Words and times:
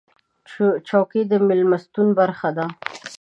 چوکۍ 0.87 1.21
د 1.31 1.33
میلمستون 1.47 2.07
برخه 2.19 2.49
ده. 2.57 2.65